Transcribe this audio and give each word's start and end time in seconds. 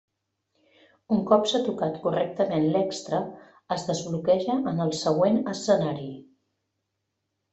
Un 1.15 1.19
cop 1.31 1.43
s'ha 1.49 1.59
tocat 1.65 1.99
correctament 2.05 2.65
l'extra, 2.75 3.19
es 3.77 3.85
desbloqueja 3.91 4.55
en 4.73 4.81
següent 5.01 5.39
escenari. 5.55 6.09